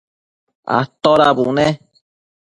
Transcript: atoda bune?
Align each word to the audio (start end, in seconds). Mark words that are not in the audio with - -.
atoda 0.79 1.29
bune? 1.37 1.67